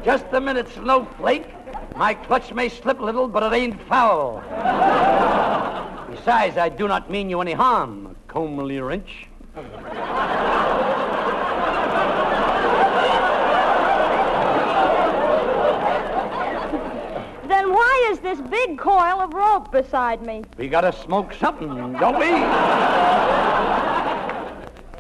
Just 0.03 0.25
a 0.34 0.41
minute, 0.41 0.68
Snowflake. 0.70 1.46
My 1.96 2.15
clutch 2.15 2.51
may 2.56 2.70
slip 2.70 3.00
a 3.00 3.06
little, 3.06 3.27
but 3.27 3.44
it 3.44 3.56
ain't 3.56 3.80
foul. 3.84 4.41
Besides, 6.10 6.58
I 6.58 6.70
do 6.70 6.88
not 6.88 7.12
mean 7.12 7.30
you 7.30 7.39
any 7.39 7.53
harm, 7.53 8.15
comely 8.27 8.80
wrench. 8.80 9.27
Then 17.51 17.74
why 17.74 18.10
is 18.12 18.20
this 18.31 18.47
big 18.50 18.77
coil 18.77 19.19
of 19.19 19.33
rope 19.33 19.71
beside 19.71 20.25
me? 20.25 20.43
We 20.57 20.69
gotta 20.69 20.93
smoke 20.93 21.33
something, 21.33 21.67
don't 21.67 22.17
we? 22.17 22.27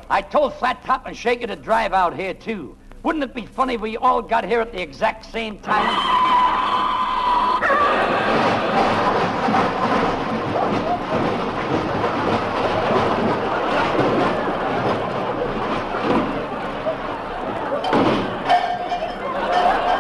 I 0.09 0.21
told 0.29 0.53
Flat 0.55 0.83
Top 0.83 1.07
and 1.07 1.15
Shaker 1.15 1.47
to 1.47 1.55
drive 1.55 1.93
out 1.93 2.13
here, 2.13 2.33
too. 2.33 2.75
Wouldn't 3.03 3.23
it 3.23 3.33
be 3.33 3.45
funny 3.45 3.75
if 3.75 3.81
we 3.81 3.95
all 3.95 4.21
got 4.21 4.43
here 4.43 4.59
at 4.59 4.73
the 4.73 4.81
exact 4.81 5.25
same 5.25 5.59
time? 5.59 5.87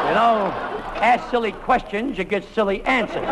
You 0.07 0.15
know, 0.15 0.51
ask 0.95 1.19
silly 1.31 1.53
questions, 1.53 2.17
you 2.17 2.25
get 2.25 2.43
silly 2.53 2.83
answers. 2.83 3.25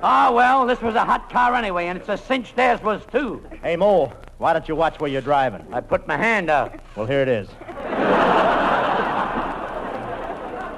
Ah, 0.00 0.30
well, 0.32 0.66
this 0.66 0.82
was 0.82 0.96
a 0.96 1.04
hot 1.04 1.30
car 1.30 1.54
anyway, 1.54 1.86
and 1.86 1.96
it's 1.96 2.08
a 2.08 2.16
cinch 2.16 2.54
theirs 2.54 2.82
was, 2.82 3.02
too. 3.12 3.42
Hey, 3.62 3.76
Mole, 3.76 4.12
why 4.38 4.52
don't 4.52 4.68
you 4.68 4.74
watch 4.74 4.98
where 4.98 5.08
you're 5.10 5.22
driving? 5.22 5.64
I 5.72 5.80
put 5.80 6.08
my 6.08 6.16
hand 6.16 6.50
out. 6.50 6.80
Well, 6.96 7.06
here 7.06 7.22
it 7.22 7.28
is. 7.28 7.48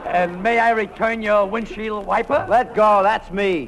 And 0.06 0.42
may 0.42 0.58
I 0.58 0.70
return 0.70 1.22
your 1.22 1.46
windshield 1.46 2.04
wiper? 2.04 2.46
Let 2.48 2.74
go, 2.74 3.02
that's 3.02 3.30
me. 3.30 3.66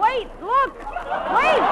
Wait, 0.00 0.28
look! 0.40 0.74
Wait! 1.36 1.62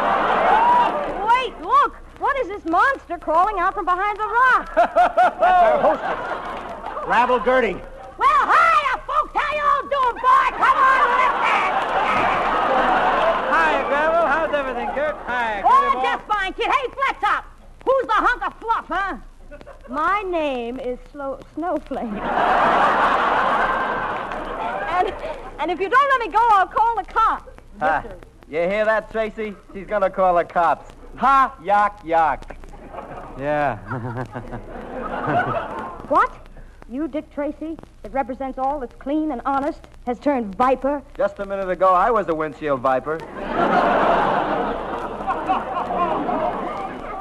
Wait, 1.27 1.55
look! 1.63 1.97
What 2.19 2.39
is 2.41 2.49
this 2.49 2.60
monster 2.71 3.19
crawling 3.19 3.59
out 3.59 3.75
from 3.75 3.85
behind 3.85 4.17
the 4.17 4.27
rock? 4.27 4.75
That's 4.77 5.63
our 5.63 5.81
hostess. 5.81 7.05
Gravel 7.05 7.41
Gertie. 7.41 7.81
well, 8.19 8.43
hiya, 8.47 8.95
folks! 9.07 9.33
How 9.35 9.51
y'all 9.59 9.83
doing, 9.91 10.17
boy? 10.23 10.47
Come 10.57 10.79
on, 10.79 11.07
lift 11.19 11.43
it! 11.51 11.73
Hi, 13.51 13.83
Gravel. 13.89 14.27
How's 14.27 14.55
everything, 14.55 14.89
Kirk? 14.95 15.17
Hi. 15.27 15.63
Oh, 15.65 16.01
just 16.03 16.25
fine, 16.27 16.53
kid. 16.53 16.71
Hey, 16.71 16.89
Flat 16.95 17.21
Top! 17.21 17.45
Who's 17.85 18.07
the 18.07 18.13
hunk 18.15 18.47
of 18.47 18.55
fluff, 18.61 18.87
huh? 18.89 19.17
My 19.89 20.23
name 20.23 20.79
is 20.79 20.99
Slow 21.11 21.41
Snowflake. 21.55 22.05
and, 24.95 25.13
and 25.59 25.71
if 25.71 25.81
you 25.81 25.89
don't 25.89 26.11
let 26.11 26.21
me 26.21 26.33
go, 26.33 26.39
I'll 26.53 26.67
call 26.69 26.95
the 26.97 27.05
cops. 27.05 27.51
Ha. 27.81 28.05
You 28.49 28.59
hear 28.59 28.85
that, 28.85 29.11
Tracy? 29.11 29.55
She's 29.75 29.87
gonna 29.87 30.11
call 30.11 30.37
the 30.37 30.45
cops. 30.45 30.93
Ha, 31.17 31.57
yak, 31.65 32.01
yak. 32.05 32.57
Yeah. 33.39 33.79
What? 36.11 36.49
You, 36.89 37.07
Dick 37.07 37.33
Tracy, 37.33 37.79
that 38.03 38.13
represents 38.13 38.59
all 38.59 38.81
that's 38.81 38.97
clean 38.97 39.31
and 39.31 39.41
honest, 39.47 39.81
has 40.07 40.19
turned 40.19 40.57
viper? 40.57 41.01
Just 41.17 41.39
a 41.39 41.47
minute 41.47 41.71
ago, 41.71 41.95
I 41.95 42.11
was 42.11 42.27
a 42.29 42.35
windshield 42.35 42.81
viper. 42.81 43.17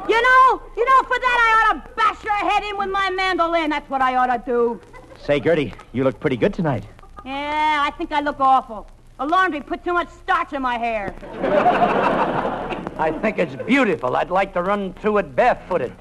You 0.10 0.20
know, 0.24 0.62
you 0.76 0.86
know, 0.86 1.04
for 1.04 1.20
that 1.20 1.38
I 1.46 1.54
ought 1.70 1.74
to 1.86 1.90
bash 1.96 2.24
your 2.24 2.34
head 2.34 2.64
in 2.64 2.78
with 2.78 2.90
my 2.90 3.12
mandolin. 3.12 3.70
That's 3.70 3.88
what 3.92 4.02
I 4.02 4.16
ought 4.16 4.36
to 4.36 4.42
do. 4.44 4.82
Say, 5.24 5.40
Gertie, 5.40 5.72
you 5.92 6.04
look 6.04 6.20
pretty 6.20 6.38
good 6.38 6.52
tonight. 6.52 6.88
Yeah, 7.24 7.86
I 7.88 7.92
think 7.96 8.12
I 8.12 8.22
look 8.22 8.40
awful. 8.40 8.88
The 9.20 9.26
laundry 9.26 9.62
put 9.62 9.84
too 9.84 9.94
much 9.94 10.10
starch 10.10 10.54
in 10.54 10.64
my 10.64 10.80
hair. 10.80 11.14
I 13.00 13.12
think 13.14 13.40
it's 13.40 13.56
beautiful. 13.64 14.18
I'd 14.18 14.30
like 14.30 14.54
to 14.56 14.62
run 14.62 14.94
through 14.96 15.20
it 15.20 15.34
barefooted. 15.34 15.94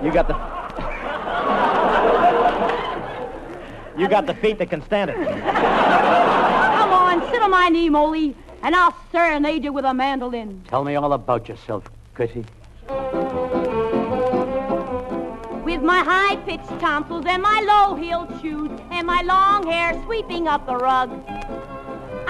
You 0.00 0.12
got 0.12 0.28
the. 0.28 0.36
You 4.00 4.08
got 4.08 4.26
the 4.26 4.34
feet 4.34 4.58
that 4.58 4.70
can 4.70 4.82
stand 4.84 5.10
it. 5.10 5.16
Come 5.16 6.92
on, 6.92 7.28
sit 7.28 7.42
on 7.42 7.50
my 7.50 7.68
knee, 7.68 7.88
Molly, 7.88 8.36
and 8.62 8.76
I'll 8.76 8.94
serenade 9.10 9.64
you 9.64 9.72
with 9.72 9.84
a 9.84 9.92
mandolin. 9.92 10.62
Tell 10.68 10.84
me 10.84 10.94
all 10.94 11.12
about 11.12 11.48
yourself, 11.48 11.90
Kitty. 12.16 12.44
With 15.64 15.82
my 15.82 16.04
high-pitched 16.04 16.78
tonsils 16.78 17.24
and 17.26 17.42
my 17.42 17.60
low-heeled 17.62 18.40
shoes 18.40 18.70
and 18.92 19.06
my 19.08 19.22
long 19.22 19.66
hair 19.66 20.00
sweeping 20.04 20.46
up 20.46 20.66
the 20.66 20.76
rug. 20.76 21.10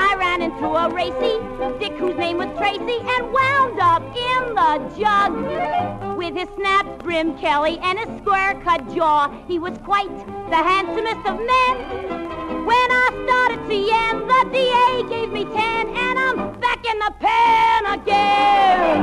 I 0.08 0.14
ran 0.14 0.40
into 0.40 0.66
a 0.66 0.88
racy 0.88 1.36
Dick 1.80 1.98
whose 1.98 2.16
name 2.16 2.38
was 2.38 2.46
Tracy 2.56 2.98
and 3.00 3.32
wound 3.32 3.80
up 3.80 4.02
in 4.14 4.54
the 4.54 4.72
jug. 4.96 6.16
With 6.16 6.36
his 6.36 6.48
snap 6.54 6.86
brim 7.02 7.36
Kelly 7.38 7.80
and 7.82 7.98
his 7.98 8.08
square 8.20 8.54
cut 8.62 8.86
jaw, 8.94 9.28
he 9.48 9.58
was 9.58 9.76
quite 9.78 10.16
the 10.48 10.62
handsomest 10.70 11.26
of 11.26 11.36
men. 11.38 12.66
When 12.66 12.88
I 13.02 13.06
started 13.25 13.58
CN, 13.66 14.26
the 14.30 14.42
DA 14.54 15.08
gave 15.08 15.32
me 15.32 15.44
10, 15.44 15.54
and 15.88 16.18
I'm 16.18 16.60
back 16.60 16.86
in 16.86 16.98
the 17.00 17.12
pen 17.18 17.86
again. 17.98 19.02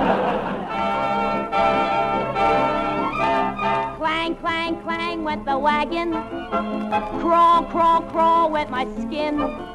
Clang, 3.97 4.35
clang, 4.37 4.81
clang 4.83 5.23
went 5.25 5.45
the 5.45 5.57
wagon. 5.57 6.13
Crawl, 7.19 7.63
crawl, 7.65 8.01
crawl 8.03 8.49
went 8.49 8.69
my 8.69 8.85
skin. 9.01 9.72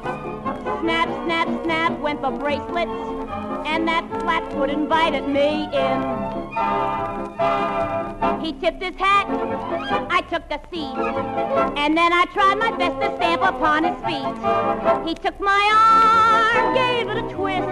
Snap, 0.81 1.09
snap, 1.25 1.63
snap 1.63 1.99
went 1.99 2.21
the 2.21 2.31
bracelets. 2.31 2.91
And 3.65 3.87
that 3.87 4.07
flatfoot 4.21 4.69
invited 4.69 5.27
me 5.27 5.67
in. 5.73 6.49
He 8.41 8.53
tipped 8.53 8.81
his 8.81 8.95
hat. 8.95 9.27
I 10.09 10.21
took 10.29 10.43
a 10.49 10.59
seat. 10.71 10.95
And 11.77 11.97
then 11.97 12.13
I 12.13 12.25
tried 12.33 12.55
my 12.55 12.71
best 12.77 12.99
to 13.01 13.15
stamp 13.17 13.41
upon 13.41 13.83
his 13.83 13.95
feet. 14.05 15.07
He 15.07 15.15
took 15.15 15.39
my 15.41 15.63
arm, 15.75 16.73
gave 16.73 17.09
it 17.09 17.17
a 17.17 17.35
twist, 17.35 17.67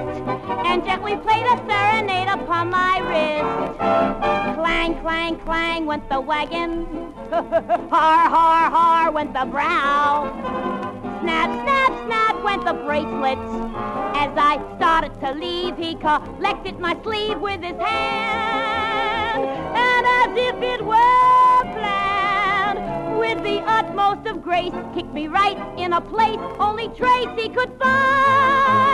and 0.65 0.83
gently 0.83 1.15
played 1.15 1.45
a 1.45 1.57
serenade 1.65 2.27
upon 2.27 2.69
my 2.69 2.99
wrist. 2.99 3.79
Clang, 4.55 4.99
clang, 4.99 5.37
clang 5.39 5.85
went 5.85 6.09
the 6.09 6.19
wagon. 6.19 6.85
har, 7.31 8.29
har, 8.29 8.69
har 8.69 9.11
went 9.11 9.33
the 9.33 9.45
brow. 9.45 10.76
Snap, 11.27 11.51
snap, 11.61 12.05
snap 12.05 12.41
went 12.41 12.63
the 12.63 12.73
bracelets. 12.85 13.51
As 14.15 14.31
I 14.37 14.63
started 14.77 15.11
to 15.19 15.33
leave, 15.33 15.75
he 15.75 15.95
collected 15.95 16.79
my 16.79 16.97
sleeve 17.03 17.41
with 17.41 17.61
his 17.61 17.75
hand. 17.75 19.43
And 19.75 20.07
as 20.07 20.37
if 20.37 20.55
it 20.61 20.85
were 20.85 21.61
planned, 21.75 23.19
with 23.19 23.43
the 23.43 23.59
utmost 23.59 24.25
of 24.25 24.41
grace, 24.41 24.71
kicked 24.95 25.13
me 25.13 25.27
right 25.27 25.57
in 25.77 25.91
a 25.91 25.99
place 25.99 26.39
only 26.59 26.87
Tracy 26.95 27.49
could 27.49 27.77
find. 27.77 28.86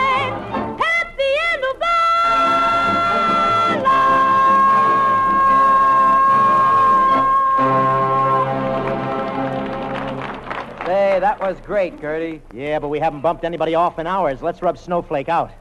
That 11.38 11.48
was 11.48 11.60
great, 11.60 12.00
Gertie. 12.00 12.40
Yeah, 12.52 12.78
but 12.78 12.88
we 12.88 12.98
haven't 12.98 13.20
bumped 13.20 13.44
anybody 13.44 13.74
off 13.74 13.98
in 13.98 14.06
hours. 14.06 14.42
Let's 14.42 14.62
rub 14.62 14.78
Snowflake 14.78 15.28
out. 15.28 15.52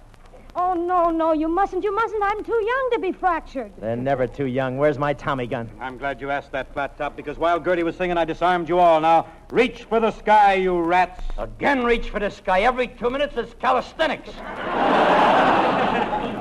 Oh, 0.56 0.76
no, 0.76 1.10
no, 1.10 1.34
you 1.34 1.48
mustn't. 1.48 1.84
You 1.84 1.96
mustn't. 1.96 2.22
I'm 2.24 2.44
too 2.44 2.52
young 2.64 2.90
to 2.94 3.00
be 3.00 3.12
fractured. 3.12 3.72
They're 3.80 3.96
never 3.96 4.28
too 4.28 4.46
young. 4.46 4.78
Where's 4.78 5.00
my 5.00 5.14
Tommy 5.14 5.48
gun? 5.48 5.68
I'm 5.80 5.98
glad 5.98 6.22
you 6.22 6.30
asked 6.30 6.52
that, 6.52 6.72
Flat 6.74 6.96
Top, 6.96 7.16
because 7.16 7.40
while 7.40 7.60
Gertie 7.60 7.82
was 7.82 7.96
singing, 7.96 8.18
I 8.18 8.26
disarmed 8.26 8.70
you 8.70 8.78
all. 8.78 9.02
Now, 9.02 9.26
reach 9.50 9.86
for 9.86 10.00
the 10.00 10.12
sky, 10.12 10.54
you 10.56 10.80
rats. 10.80 11.24
Again, 11.40 11.84
reach 11.84 12.12
for 12.12 12.20
the 12.20 12.30
sky. 12.30 12.62
Every 12.62 12.88
two 12.88 13.10
minutes 13.10 13.36
is 13.36 13.56
calisthenics. 13.60 14.30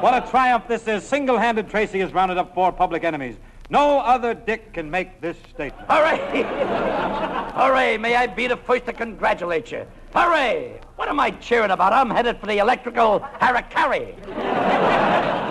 What 0.02 0.14
a 0.14 0.28
triumph 0.28 0.66
this 0.66 0.88
is. 0.88 1.04
Single 1.04 1.38
handed, 1.38 1.70
Tracy 1.70 2.00
has 2.00 2.12
rounded 2.12 2.36
up 2.36 2.56
four 2.56 2.72
public 2.72 3.04
enemies. 3.04 3.36
No 3.72 4.00
other 4.00 4.34
dick 4.34 4.74
can 4.74 4.90
make 4.90 5.22
this 5.22 5.34
statement. 5.48 5.88
Hooray! 5.88 6.42
Hooray! 7.54 7.96
May 7.96 8.16
I 8.16 8.26
be 8.26 8.46
the 8.46 8.58
first 8.58 8.84
to 8.84 8.92
congratulate 8.92 9.72
you. 9.72 9.86
Hooray! 10.14 10.78
What 10.96 11.08
am 11.08 11.18
I 11.18 11.30
cheering 11.30 11.70
about? 11.70 11.94
I'm 11.94 12.10
headed 12.10 12.38
for 12.38 12.44
the 12.44 12.58
electrical 12.58 13.20
harakiri. 13.40 14.14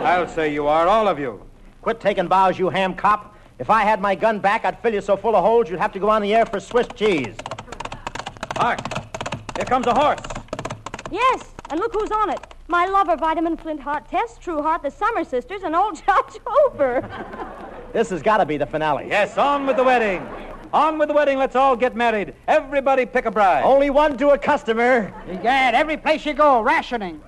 I'll 0.05 0.27
say 0.27 0.53
you 0.53 0.67
are, 0.67 0.87
all 0.87 1.07
of 1.07 1.17
you. 1.17 1.43
Quit 1.81 1.99
taking 1.99 2.27
bows, 2.27 2.59
you 2.59 2.69
ham 2.69 2.93
cop. 2.93 3.35
If 3.57 3.71
I 3.71 3.81
had 3.81 3.99
my 3.99 4.13
gun 4.13 4.37
back, 4.37 4.65
I'd 4.65 4.79
fill 4.83 4.93
you 4.93 5.01
so 5.01 5.17
full 5.17 5.35
of 5.35 5.43
holes 5.43 5.67
you'd 5.67 5.79
have 5.79 5.93
to 5.93 5.99
go 5.99 6.07
on 6.07 6.21
the 6.21 6.35
air 6.35 6.45
for 6.45 6.59
Swiss 6.59 6.87
cheese. 6.93 7.33
Hark! 8.55 8.81
Here 9.55 9.65
comes 9.65 9.87
a 9.87 9.95
horse. 9.95 10.21
Yes, 11.09 11.55
and 11.71 11.79
look 11.79 11.91
who's 11.91 12.11
on 12.11 12.29
it. 12.29 12.39
My 12.67 12.85
lover, 12.85 13.15
Vitamin 13.15 13.57
Flint 13.57 13.79
Heart 13.79 14.09
Tess, 14.09 14.37
True 14.37 14.61
Heart, 14.61 14.83
the 14.83 14.91
Summer 14.91 15.23
Sisters, 15.23 15.63
and 15.63 15.75
old 15.75 15.95
Judge 16.05 16.39
Hooper. 16.45 17.70
This 17.93 18.09
has 18.09 18.21
got 18.21 18.37
to 18.37 18.45
be 18.45 18.57
the 18.57 18.65
finale. 18.65 19.07
Yes, 19.07 19.37
on 19.37 19.67
with 19.67 19.75
the 19.75 19.83
wedding. 19.83 20.27
On 20.73 20.97
with 20.97 21.09
the 21.09 21.13
wedding. 21.13 21.37
Let's 21.37 21.55
all 21.55 21.75
get 21.75 21.95
married. 21.95 22.33
Everybody 22.47 23.05
pick 23.05 23.25
a 23.25 23.31
bride. 23.31 23.63
Only 23.63 23.89
one 23.89 24.17
to 24.17 24.29
a 24.29 24.37
customer. 24.37 25.13
Egad, 25.29 25.75
every 25.75 25.97
place 25.97 26.25
you 26.25 26.33
go, 26.33 26.61
rationing. 26.61 27.21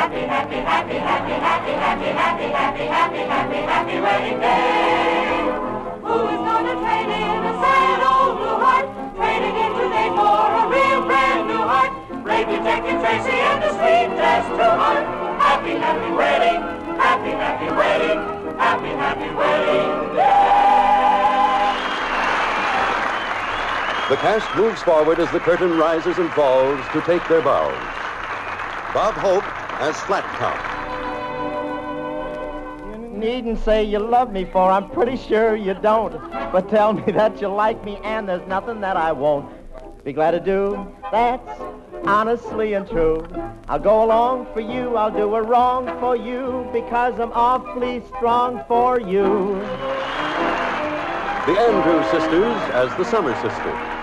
happy, 0.00 0.20
happy, 0.20 0.56
happy, 0.56 0.94
happy, 0.94 1.32
happy, 1.32 1.72
happy, 1.72 2.04
happy, 2.10 2.44
happy, 2.44 2.84
happy, 2.84 3.18
happy, 3.18 3.56
happy 3.56 4.00
wedding 4.00 4.40
day. 4.40 5.44
Who 6.00 6.16
is 6.28 6.40
gonna 6.48 6.74
trade 6.80 7.10
in 7.12 7.44
a 7.44 7.54
sad 7.60 8.00
old 8.02 8.38
blue 8.38 8.58
heart? 8.64 8.86
Trade 9.16 9.42
it 9.44 9.56
in 9.64 9.72
today 9.76 10.08
for 10.16 10.40
a 10.60 10.68
real 10.68 11.02
brand 11.06 11.48
new 11.48 11.62
heart. 11.62 11.92
Brave 12.24 12.48
Detective 12.48 13.00
Tracy 13.00 13.36
and 13.36 13.62
the 13.62 13.70
sweet 13.70 14.16
Tess 14.16 14.46
Trueheart. 14.56 15.19
Happy, 15.60 15.76
happy 15.76 16.12
wedding. 16.12 16.62
Happy, 16.96 17.30
happy 17.32 17.66
wedding. 17.76 18.18
Happy, 18.56 18.88
happy 18.88 19.34
wedding 19.34 20.16
The 24.08 24.16
cast 24.16 24.56
moves 24.56 24.82
forward 24.82 25.20
as 25.20 25.30
the 25.32 25.40
curtain 25.40 25.76
rises 25.76 26.16
and 26.16 26.30
falls 26.30 26.80
to 26.94 27.02
take 27.02 27.28
their 27.28 27.42
bows. 27.42 27.74
Bob 28.94 29.12
Hope 29.16 29.44
as 29.82 30.00
Flat 30.00 30.24
Top. 30.38 30.56
You 32.90 33.18
needn't 33.18 33.58
say 33.58 33.84
you 33.84 33.98
love 33.98 34.32
me, 34.32 34.46
for 34.46 34.70
I'm 34.70 34.88
pretty 34.88 35.18
sure 35.18 35.56
you 35.56 35.74
don't. 35.74 36.12
But 36.52 36.70
tell 36.70 36.94
me 36.94 37.02
that 37.12 37.38
you 37.42 37.48
like 37.48 37.84
me, 37.84 37.98
and 38.02 38.26
there's 38.26 38.48
nothing 38.48 38.80
that 38.80 38.96
I 38.96 39.12
won't 39.12 39.59
be 40.04 40.12
glad 40.12 40.32
to 40.32 40.40
do. 40.40 40.86
That's 41.12 41.60
honestly 42.04 42.74
and 42.74 42.88
true. 42.88 43.26
I'll 43.68 43.78
go 43.78 44.04
along 44.04 44.46
for 44.52 44.60
you, 44.60 44.96
I'll 44.96 45.10
do 45.10 45.34
a 45.34 45.42
wrong 45.42 45.86
for 46.00 46.16
you, 46.16 46.68
because 46.72 47.20
I'm 47.20 47.32
awfully 47.32 48.02
strong 48.16 48.64
for 48.66 48.98
you. 48.98 49.54
The 51.46 51.58
Andrews 51.58 52.10
sisters 52.10 52.56
as 52.74 52.96
the 52.96 53.04
Summer 53.04 53.34
Sisters. 53.34 53.99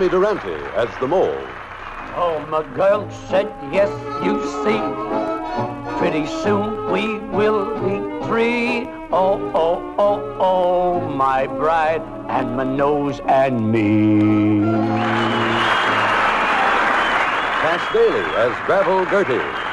Jimmy 0.00 0.12
Durante 0.12 0.54
as 0.76 0.88
the 0.98 1.06
mole. 1.06 1.46
Oh, 2.16 2.42
my 2.48 2.62
girl 2.74 3.10
said 3.28 3.52
yes, 3.70 3.90
you 4.24 4.40
see. 4.64 4.80
Pretty 5.98 6.26
soon 6.42 6.90
we 6.90 7.18
will 7.36 7.66
be 7.84 8.26
three. 8.26 8.88
Oh, 9.12 9.52
oh, 9.54 9.94
oh, 9.98 10.36
oh, 10.40 11.00
my 11.10 11.46
bride 11.46 12.00
and 12.30 12.56
my 12.56 12.64
nose 12.64 13.20
and 13.26 13.70
me. 13.70 14.62
Cass 17.60 17.92
Daley 17.92 18.24
as 18.36 18.56
Gravel 18.64 19.04
Gertie. 19.04 19.69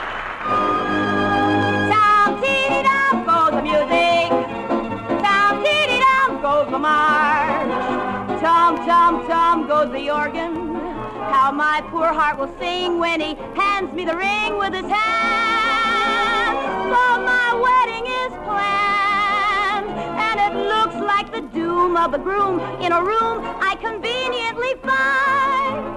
How 11.48 11.54
my 11.54 11.80
poor 11.92 12.12
heart 12.12 12.38
will 12.38 12.54
sing 12.60 13.00
when 13.00 13.22
he 13.22 13.36
hands 13.56 13.94
me 13.94 14.04
the 14.04 14.18
ring 14.18 14.58
with 14.58 14.74
his 14.74 14.84
hand. 14.84 16.58
So 16.92 17.22
my 17.24 17.54
wedding 17.56 18.06
is 18.06 18.34
planned, 18.44 19.88
and 20.28 20.42
it 20.44 20.54
looks 20.68 20.96
like 20.96 21.32
the 21.32 21.40
doom 21.58 21.96
of 21.96 22.12
the 22.12 22.18
groom 22.18 22.60
in 22.82 22.92
a 22.92 23.02
room 23.02 23.46
I 23.64 23.76
conveniently 23.80 24.76
find 24.84 25.88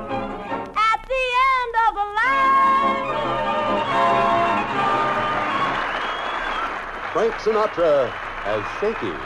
at 0.79 1.03
the 1.11 1.25
end 1.59 1.75
of 1.85 1.95
the 1.99 2.07
line. 2.21 3.11
Frank 7.13 7.35
Sinatra 7.43 8.15
as 8.45 8.63
Shaky. 8.79 9.17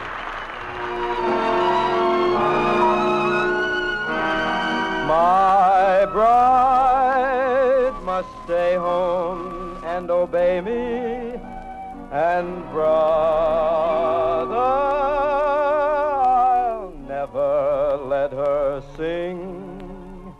bride 6.14 7.92
must 8.04 8.28
stay 8.44 8.76
home 8.76 9.76
and 9.84 10.08
obey 10.12 10.60
me, 10.60 11.34
and 12.12 12.64
brother, 12.70 12.94
I'll 16.14 16.92
never 17.08 17.98
let 18.06 18.30
her 18.30 18.80
sing. 18.96 20.32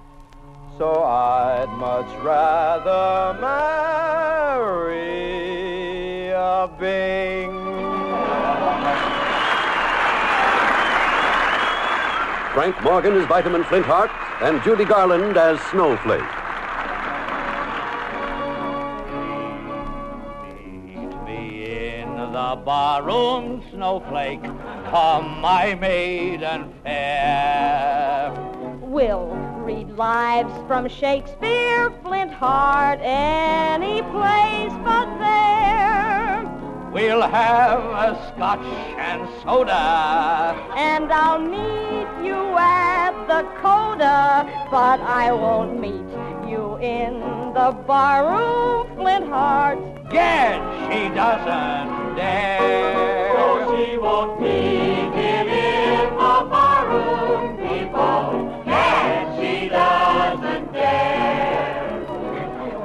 So 0.79 1.03
I'd 1.03 1.71
much 1.77 2.07
rather 2.23 3.37
marry 3.41 4.85
a 6.29 6.69
Bing. 6.79 7.51
Frank 12.55 12.81
Morgan 12.85 13.15
is 13.17 13.27
Vitamin 13.27 13.65
Flintheart 13.65 14.13
and 14.45 14.63
Judy 14.63 14.85
Garland 14.85 15.39
as 15.39 15.59
Snowflake. 15.71 16.21
Meet 20.85 21.25
me 21.25 22.01
in 22.03 22.15
the 22.15 22.63
barroom, 22.63 23.65
snowflake. 23.71 24.43
Come, 24.91 25.41
my 25.41 25.75
maiden 25.77 26.75
fair. 26.83 28.35
We'll 28.83 29.29
read 29.65 29.89
lives 29.97 30.53
from 30.67 30.89
Shakespeare, 30.91 31.91
Flintheart, 32.03 33.01
any 33.03 34.03
place 34.03 34.75
but 34.85 35.07
there. 35.21 36.45
We'll 36.93 37.23
have 37.23 37.81
a 37.81 38.33
scotch 38.35 38.67
and 38.99 39.27
soda. 39.43 40.55
And 40.77 41.11
I'll 41.11 41.39
meet 41.41 42.27
you 42.27 42.59
at 42.59 42.94
the 43.27 43.43
coda, 43.63 44.45
but 44.71 45.01
I 45.01 45.33
won't 45.33 45.81
meet 45.81 46.09
you 46.47 46.77
in 46.77 47.21
the 47.55 47.75
barroom, 47.87 48.95
Flintheart. 48.97 49.79
Gad, 50.11 50.61
she 50.93 51.09
doesn't 51.15 52.17
dare. 52.17 53.35
No, 53.35 53.77
she 53.77 53.97
won't 53.97 54.41
meet 54.43 55.11
him 55.15 55.49
in 55.49 56.11
the 56.11 56.49
barroom, 56.51 57.57
people. 57.57 58.63
Yes, 58.67 59.41
she 59.41 59.69
doesn't 59.71 60.73
dare. 60.73 62.07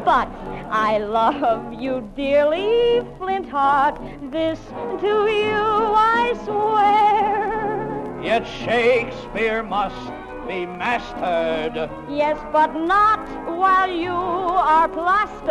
But 0.06 0.30
I 0.72 1.00
love 1.00 1.74
you 1.74 2.10
dearly, 2.16 3.06
Flintheart. 3.18 4.00
This 4.32 4.60
to 5.02 5.28
you 5.28 5.66
I 5.98 6.34
swear. 6.46 8.24
Yet 8.24 8.46
Shakespeare 8.48 9.64
must 9.64 10.29
be 10.50 10.66
mastered. 10.66 11.76
Yes, 12.10 12.38
but 12.52 12.74
not 12.74 13.20
while 13.56 13.92
you 13.92 14.10
are 14.10 14.90
plastered. 14.90 15.48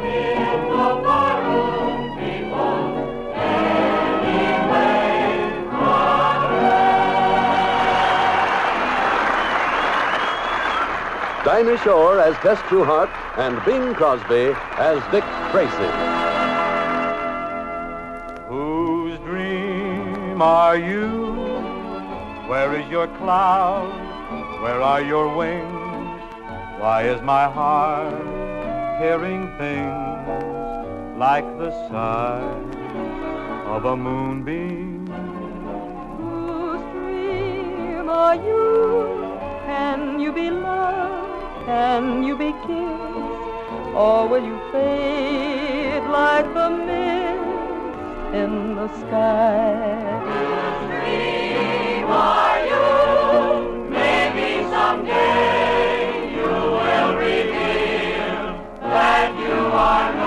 In 0.00 0.60
the 0.72 0.90
barroom, 1.04 2.16
people. 2.16 2.78
Anyway, 4.32 4.96
Dinah 11.44 11.78
Shore 11.84 12.18
as 12.20 12.34
Tess 12.38 12.58
Trueheart 12.70 13.10
and 13.36 13.62
Bing 13.66 13.92
Crosby 13.92 14.54
as 14.78 15.02
Dick 15.12 15.24
Tracy. 15.52 15.90
Whose 18.48 19.18
dream 19.18 20.40
are 20.40 20.78
you? 20.78 21.25
Where 22.48 22.78
is 22.78 22.88
your 22.88 23.08
cloud? 23.18 23.90
Where 24.62 24.80
are 24.80 25.02
your 25.02 25.36
wings? 25.36 26.22
Why 26.78 27.02
is 27.02 27.20
my 27.20 27.50
heart 27.50 28.14
hearing 29.00 29.50
things 29.58 31.18
like 31.18 31.44
the 31.58 31.72
sigh 31.88 32.46
of 33.66 33.84
a 33.84 33.96
moonbeam? 33.96 35.08
Whose 36.18 36.82
dream 36.92 38.08
are 38.08 38.36
you? 38.36 39.38
Can 39.66 40.20
you 40.20 40.32
be 40.32 40.48
loved? 40.50 41.66
Can 41.66 42.22
you 42.22 42.36
be 42.36 42.52
kissed? 42.52 43.96
Or 44.04 44.28
will 44.28 44.44
you 44.44 44.60
fade 44.70 46.04
like 46.10 46.46
the 46.54 46.70
mist 46.70 48.34
in 48.36 48.76
the 48.76 48.88
sky? 49.00 50.55
That 58.80 59.38
you 59.38 59.52
are 59.52 60.25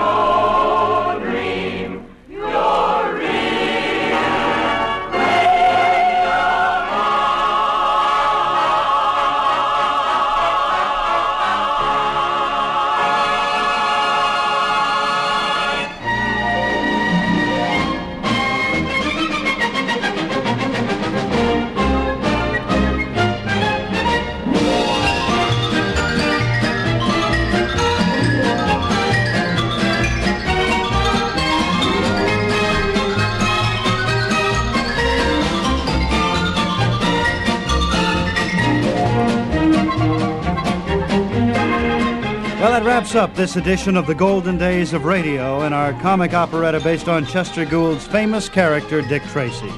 wraps 43.00 43.14
up 43.14 43.34
this 43.34 43.56
edition 43.56 43.96
of 43.96 44.06
the 44.06 44.14
Golden 44.14 44.58
Days 44.58 44.92
of 44.92 45.06
Radio 45.06 45.62
and 45.62 45.72
our 45.72 45.94
comic 46.02 46.34
operetta 46.34 46.80
based 46.80 47.08
on 47.08 47.24
Chester 47.24 47.64
Gould's 47.64 48.06
famous 48.06 48.46
character, 48.46 49.00
Dick 49.00 49.22
Tracy. 49.28 49.72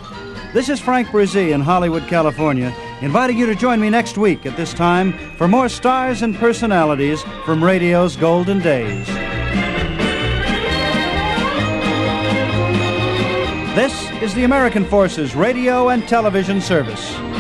This 0.53 0.69
is 0.69 0.81
Frank 0.81 1.07
Bresee 1.07 1.53
in 1.55 1.61
Hollywood, 1.61 2.09
California, 2.09 2.75
inviting 3.01 3.39
you 3.39 3.47
to 3.47 3.55
join 3.55 3.79
me 3.79 3.91
next 3.91 4.19
week 4.19 4.45
at 4.45 4.57
this 4.57 4.75
time 4.75 5.13
for 5.37 5.47
more 5.47 5.69
stars 5.69 6.23
and 6.23 6.35
personalities 6.35 7.23
from 7.45 7.63
radio's 7.63 8.17
golden 8.17 8.59
days. 8.59 9.07
This 13.77 14.11
is 14.21 14.35
the 14.35 14.43
American 14.43 14.85
Forces 14.85 15.37
Radio 15.37 15.91
and 15.91 16.09
Television 16.09 16.61
Service. 16.61 17.32